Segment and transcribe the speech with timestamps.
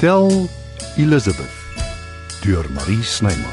[0.00, 0.48] Tel
[0.96, 1.52] Elizabeth
[2.40, 3.36] deur Marie Snyman.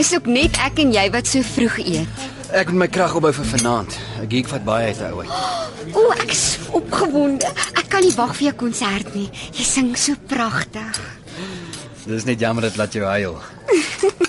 [0.00, 2.08] Is ook net ek en jy wat so vroeg eet.
[2.56, 3.92] Ek moet my krag opbou vir vanaand.
[4.24, 5.20] 'n Geek vat baie uit ou.
[5.92, 7.44] O, ek is opgewonde.
[7.76, 9.28] Ek kan nie wag vir jou konsert nie.
[9.52, 10.96] Jy sing so pragtig.
[12.08, 13.36] Dis net jammer dit laat jou huil.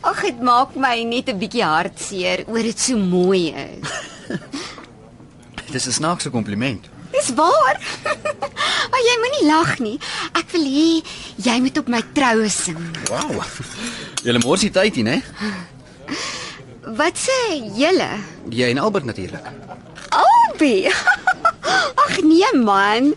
[0.00, 3.84] Ag, dit maak my net 'n bietjie hartseer oor dit so mooi is.
[5.72, 6.88] Dis 'n snaakse kompliment.
[7.12, 7.76] Dis waar.
[8.90, 9.98] Maar jy moenie lag nie.
[10.34, 11.02] Ek wil hê
[11.36, 12.80] jy moet op my troue sing.
[13.10, 13.44] Wow.
[14.24, 15.22] Julle mors die tyd hier, né?
[16.98, 17.38] Wat sê
[17.76, 18.08] julle?
[18.50, 19.46] Jy en Albert natuurlik.
[20.10, 20.90] Albie.
[22.02, 23.12] Ag nee man.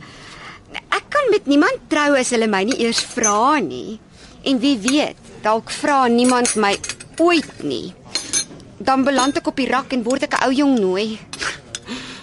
[0.94, 4.00] Ek kan met niemand trou as hulle my nie eers vra nie.
[4.44, 6.74] En wie weet, dalk vra niemand my
[7.20, 7.94] ooit nie.
[8.80, 11.20] Dan beland ek op die rak en word ek 'n ou jong nooi.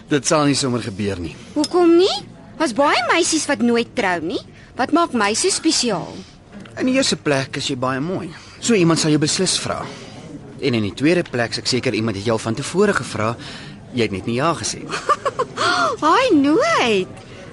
[0.08, 1.36] Dit sal nie sommer gebeur nie.
[1.54, 2.16] Hoekom nie?
[2.58, 4.40] Was baie meisies wat nooit trou nie.
[4.77, 6.14] Wat maak my so spesiaal?
[6.78, 8.30] In die eerste plek is jy baie mooi.
[8.60, 9.84] So iemand sal jou beslis vra.
[10.60, 13.36] En in die tweede plek, ek seker iemand het jou van tevore gevra.
[13.94, 14.88] Jy het net nie ja gesê nie.
[16.05, 17.08] Haai nooit.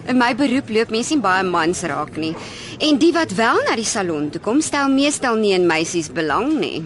[0.08, 2.36] In my beroep loop mense nie baie mans raak nie.
[2.78, 6.60] En die wat wel na die salon toe kom, stel meestal nie in meisies belang
[6.62, 6.84] nie.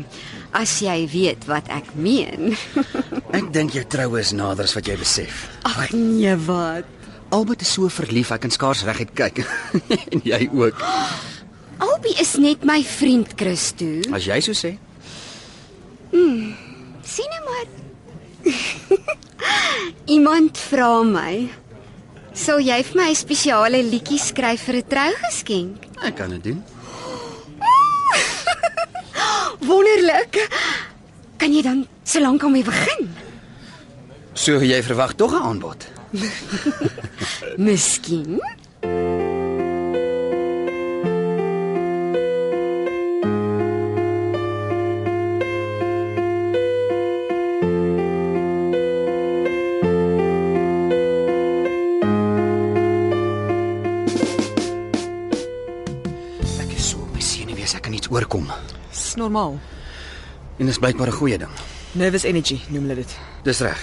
[0.56, 2.56] As jy weet wat ek meen.
[3.38, 5.45] Ek dink jou troue is nader as wat jy besef.
[5.67, 6.88] Ag nee, wat?
[7.31, 9.39] Albert is so verlief, ek kan skaars reguit kyk.
[10.12, 10.81] en jy ook.
[11.80, 13.88] Albie is net my vriend Christo.
[14.12, 14.75] As jy so sê.
[17.12, 17.67] Sien nou maar.
[20.16, 21.34] Iemand vra my,
[22.33, 26.63] "Sal jy vir my 'n spesiale liedjie skryf vir 'n trougeskenk?" Ek kan dit doen.
[29.69, 30.47] Wonderlik.
[31.38, 33.09] Kan jy dan so lank aan my begin?
[34.33, 35.88] So jy verwag tog 'n aanbod.
[37.66, 38.39] Miskien.
[57.91, 58.47] Kan iets oorkom.
[58.90, 59.59] Dis normaal.
[60.57, 61.52] En dis blykbaar 'n goeie ding.
[61.91, 63.18] Nervous energy noem hulle dit.
[63.44, 63.79] Dis reg.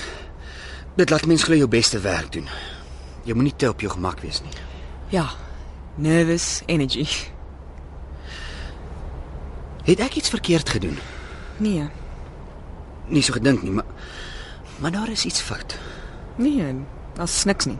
[0.96, 2.48] Dit laat mens glo jou beste werk doen.
[3.24, 4.52] Jy moenie te op jou gemak wees nie.
[5.08, 5.28] Ja.
[5.94, 7.06] Nervous energy.
[9.84, 10.98] Het ek iets verkeerd gedoen?
[11.56, 11.88] Nee.
[13.06, 13.84] Nie so gedink nie, maar
[14.78, 15.78] maar daar is iets fout.
[16.36, 16.74] Nee,
[17.14, 17.78] daar's niks nie.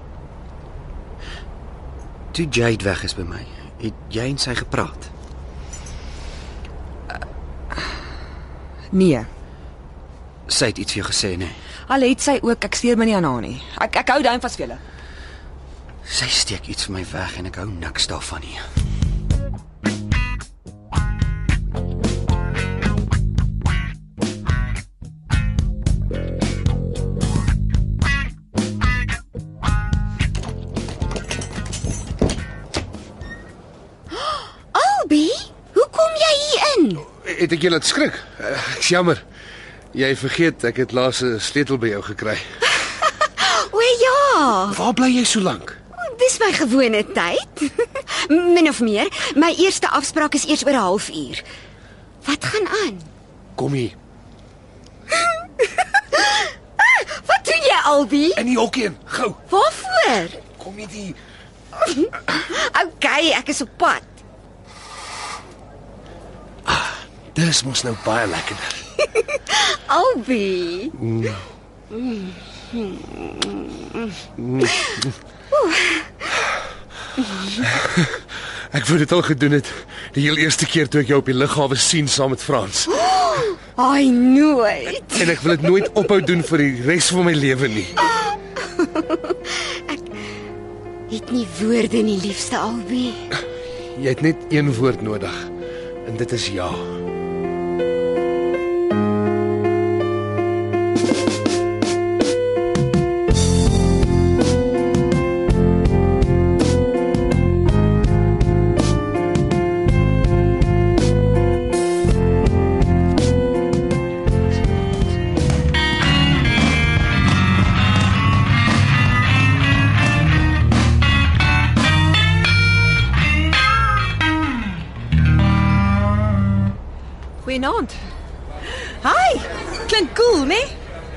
[2.31, 3.47] Toe Jade weg is by my,
[3.77, 5.11] het jy en sy gepraat.
[8.91, 9.25] Nee.
[10.49, 11.53] Sy het iets vir jou gesê, nee.
[11.93, 13.57] Al het sy ook, ek steur my nie aan haar nie.
[13.85, 14.79] Ek ek hou duim vas vir julle.
[16.09, 18.78] Sy steek iets vir my weg en ek hou niks daarvan nie.
[37.49, 38.17] Het ek jou laat skrik?
[38.45, 39.23] Eh, Ek's jammer.
[39.97, 42.37] Jy vergeet ek het laas 'n sleutel by jou gekry.
[43.73, 45.77] O ja, Waar bly jy so lank?
[46.19, 47.71] dis my gewone tyd.
[48.55, 51.43] Min of meer, my eerste afspraak is eers oor 'n halfuur.
[52.29, 53.01] Wat gaan aan?
[53.55, 53.97] Kom hier.
[57.29, 58.35] Wat doen jy, Albie?
[58.35, 58.97] In die hokkie in.
[59.05, 59.33] Gou.
[59.49, 60.29] Waarvoor?
[60.59, 61.15] Kom hier die.
[62.85, 64.03] Okay, ek is op pad.
[67.39, 68.73] Dis mos nou baie lekkerder.
[69.99, 70.91] Albie.
[78.75, 79.71] Ek wou dit al gedoen het
[80.17, 82.89] die heel eerste keer toe ek jou op die lughawe sien saam met Frans.
[83.79, 85.07] Ai nooit.
[85.23, 87.87] En ek wil dit nooit ophou doen vir die res van my lewe nie.
[91.15, 93.15] Het nie woorde nie, liefste Albie.
[94.03, 95.45] Jy het net een woord nodig
[96.09, 96.98] en dit is ja.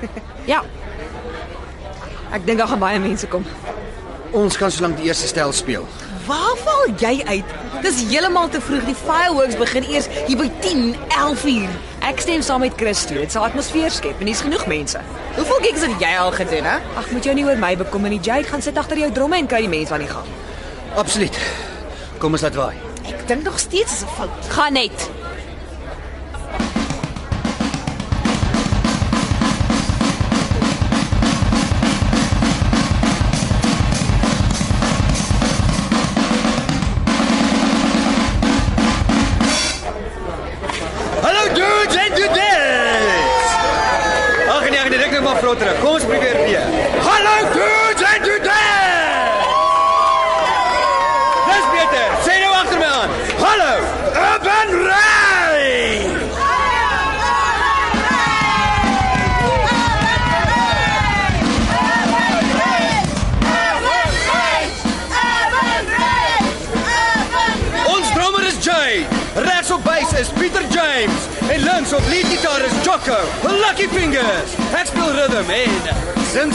[0.51, 0.63] Ja.
[2.31, 3.45] Ek dink daar gaan baie mense kom.
[4.31, 5.83] Ons kan solank die eerste stel speel.
[6.25, 7.55] Waar val jy uit?
[7.83, 8.85] Dis heeltemal te vroeg.
[8.87, 11.73] Die fireworks begin eers hier by 10, 11 uur.
[12.07, 13.17] Ek stem saam met Christo.
[13.19, 15.01] Dit sal atmosfeer skep en dis genoeg mense.
[15.35, 16.77] Hoeveel gigs het jy al gedoen, hè?
[16.99, 18.21] Ag, moet jou nie oor my bekommer nie.
[18.23, 20.29] Jade gaan sit agter jou dromme en kry die mense aan die gang.
[21.01, 21.37] Absoluut.
[22.21, 22.77] Kom ons laat waai.
[23.11, 24.53] Ek dink nog steeds is 'n fout.
[24.55, 25.09] Gaan net.
[45.41, 45.79] Nee, ek net maar vlot terug.
[45.79, 46.61] Kom ons probeer weer.
[47.01, 47.70] Hallo dudes
[71.91, 73.17] en links op lead gitaar is Jocko.
[73.41, 74.51] Lucky Fingers.
[74.73, 75.71] Ek speel rhythm en
[76.31, 76.53] sing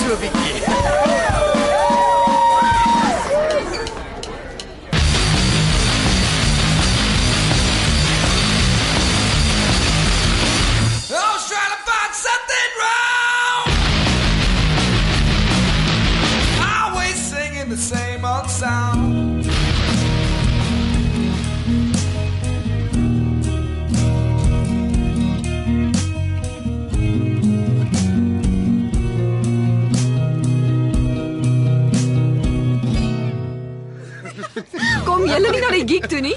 [35.37, 36.37] julle nie na die gig toe nie?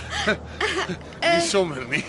[1.20, 2.04] Nie sommer nie.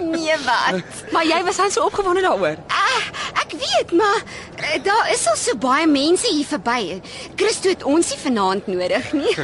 [0.00, 1.02] Nee, wat?
[1.14, 2.58] Maar jy was dan so opgewonde daaroor.
[2.72, 3.08] Ah,
[3.42, 4.22] ek weet, maar
[4.60, 7.00] uh, daar is al so baie mense hier verby.
[7.40, 9.34] Christo het ons nie vanaand nodig nie.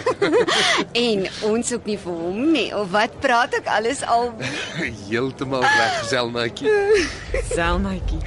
[1.07, 2.69] en ons ook nie vir hom nie.
[2.77, 4.33] Of wat praat ek alles al?
[5.09, 6.73] Heeltemal reg, Selnaatjie.
[7.57, 8.23] Selmaatjie.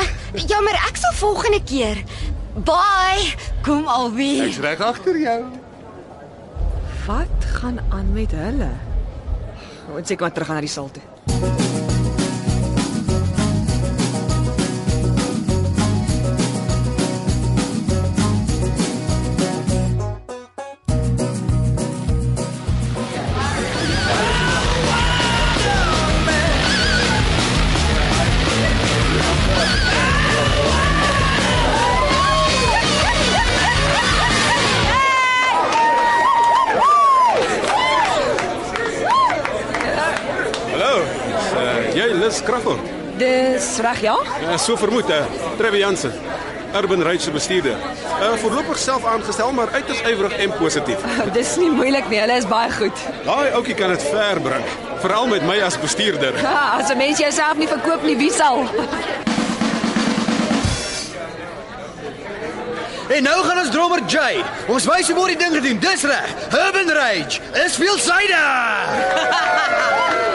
[0.00, 0.14] Ah,
[0.46, 2.04] jammer, ek sal volgende keer.
[2.54, 3.34] Bye.
[3.66, 4.48] Kom alweer.
[4.48, 5.40] Ek's reg agter jou.
[7.06, 8.70] Wat gaan aan met hulle?
[9.92, 11.02] Ons seker maar terug gaan na die saal toe.
[43.78, 44.16] Reg ja?
[44.42, 45.24] Uh, so vermoed, uh,
[45.56, 46.12] Trevor Jansen.
[46.74, 47.76] Urban Rage se bestuurder.
[48.20, 50.98] Uh, voorlopig self aangestel, maar uiters ywerig en positief.
[51.36, 52.18] Dis nie moeilik nie.
[52.20, 53.04] Hulle is baie goed.
[53.24, 54.64] Daai ouetjie kan dit ver bring,
[55.04, 56.34] veral met my as bestuurder.
[56.42, 58.66] Ja, as 'n mens jouself nie verkoop nie, wie sal?
[63.08, 64.42] En nou gaan ons drummer Jay.
[64.66, 65.78] Ons wys hoe word die ding gedoen.
[65.78, 66.30] Dis reg.
[66.50, 68.42] Urban Rage is veelsidig.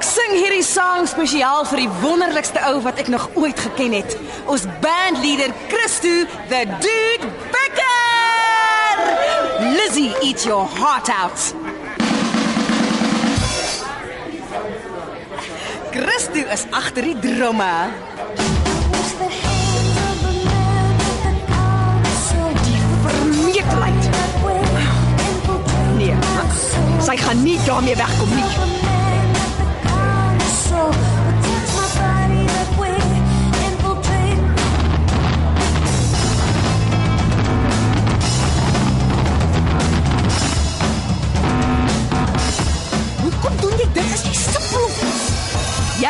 [0.00, 4.14] Ek sing hierdie sang spesiaal vir die wonderlikste ou wat ek nog ooit geken het.
[4.48, 9.02] Ons bandleier Christo, the dude Becker.
[9.76, 11.36] Lizzie, eat your heart out.
[15.92, 17.68] Christo is agter die drumme.
[23.04, 24.08] Vermetelheid.
[26.00, 26.16] Nee,
[27.04, 28.98] sy gaan nie daarmee wegkom nie.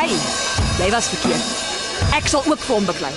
[0.01, 0.15] Jy,
[0.81, 1.49] jy was verkeerd.
[2.17, 3.11] Ek sal ook vir hom beklei.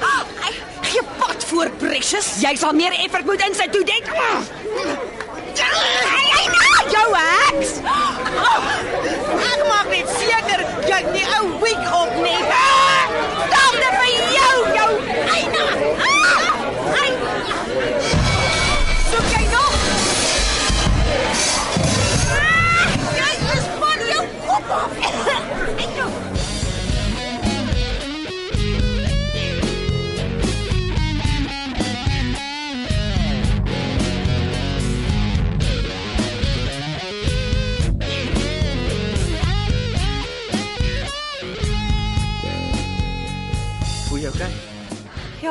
[0.90, 2.30] Gee pad voor Precious.
[2.40, 4.08] Jy sal meer effort moet insit toe dit.
[6.94, 7.74] Jou heks.
[9.50, 12.40] Ek maak net seker jy het nie ou wig op nie.
[13.44, 13.89] Stop dit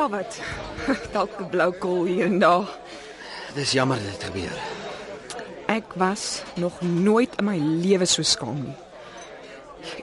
[0.00, 0.40] Ja, wat?
[1.14, 2.68] Dalk 'n blou kol hier en daar.
[3.54, 4.56] Dis jammer dit het gebeur.
[5.66, 8.76] Ek was nog nooit in my lewe so skaam nie.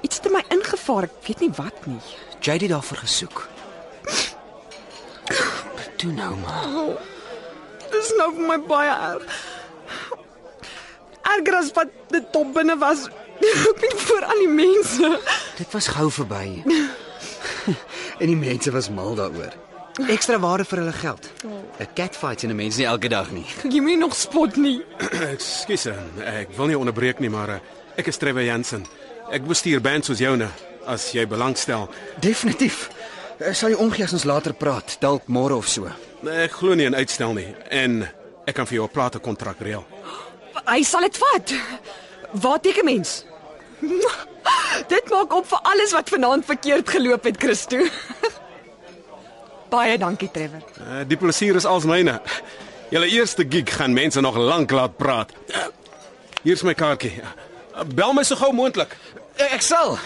[0.01, 1.97] Iets het in my ingevaar, ek weet nie wat nie.
[2.45, 3.47] Jy het daarvoor gesoek.
[5.97, 6.93] Toe nou maar.
[7.89, 9.43] Dis nou vir my baie erg.
[11.25, 13.09] Erger as wat dit top binne was.
[13.69, 15.17] Ek ben voor aan die mense.
[15.57, 16.61] Dit was gou verby.
[18.21, 19.65] en die mense was mal daaroor.
[20.05, 21.29] Ekstra waarde vir hulle geld.
[21.79, 23.45] 'n Catfight in 'n mens nie elke dag nie.
[23.73, 24.83] Jy moet nie nog spot nie.
[25.33, 27.59] Ekskuus, eh, ek wil nie onderbreek nie, maar eh,
[27.97, 28.85] ek is Trevor Jansen.
[29.31, 30.49] Ek bestuur band soos joune
[30.85, 31.89] as jy belangstel.
[32.19, 32.89] Definitief.
[33.39, 35.89] Eh, Sal jy omgee as ons later praat, dalk môre of so.
[36.25, 38.07] Ek glo nie in uitstel nie en
[38.47, 39.85] ek kan vir jou 'n plate kontrak reël.
[40.67, 41.53] Hy sal dit vat.
[42.33, 43.25] Waar teken mens?
[44.87, 47.77] Dit maak op vir alles wat vanaand verkeerd geloop het, Christo.
[49.69, 50.63] Baie dankie, Trevor.
[50.79, 52.21] Uh, die plesier is als myne.
[52.89, 55.33] Julle eerste gig gaan mense nog lank laat praat.
[55.51, 55.67] Uh,
[56.43, 57.17] Hier's my kaartjie.
[57.19, 58.93] Uh, bel my so gou moontlik.
[59.51, 59.97] Ek sal.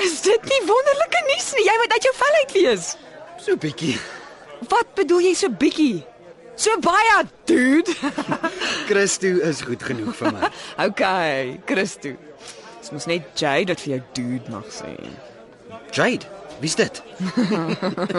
[0.00, 1.66] Is dit nie wonderlike nuus nie?
[1.68, 2.88] Jy moet uit jou vel uit wees.
[3.40, 3.96] So bietjie.
[4.70, 6.00] Wat bedoel jy so bietjie?
[6.60, 7.94] So baie, dude.
[8.90, 10.50] Christo is goed genoeg vir my.
[10.88, 12.12] okay, Christo.
[12.80, 14.92] Dis mos net Jade wat vir jou dude mag sê.
[15.96, 16.28] Jade,
[16.60, 17.02] wie's dit?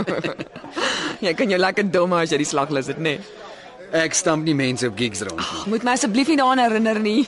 [1.26, 3.20] Jy kan jou lekker dom as jy die slaglus het, nê?
[3.94, 5.42] Ek stamp nie mense op gigs rond.
[5.70, 7.28] Moet my asseblief nie daaraan herinner nie.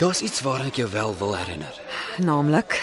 [0.00, 1.76] Daar's iets waaraan ek jou wel wil herinner.
[2.18, 2.80] Naamlik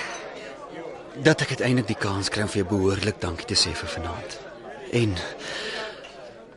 [1.25, 4.37] Dat ek uiteindelik die kans kry om vir jou behoorlik dankie te sê vir vanaand.
[4.93, 5.15] En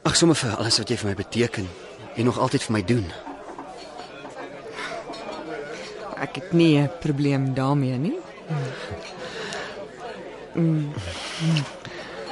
[0.04, 1.68] ag sommer vir alles wat jy vir my beteken
[2.14, 3.08] en nog altyd vir my doen.
[6.20, 8.18] ek het nie 'n probleem daarmee nie.
[10.54, 10.92] 嗯。
[11.42, 11.64] 嗯。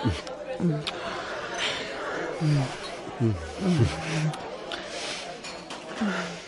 [0.03, 0.13] 嗯。
[0.59, 0.85] 嗯。
[2.41, 2.67] 嗯。
[3.21, 3.35] 嗯。
[3.61, 4.33] 嗯。
[6.01, 6.48] 嗯。